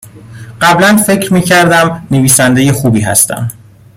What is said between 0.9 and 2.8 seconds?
فکر میکردم نویسنده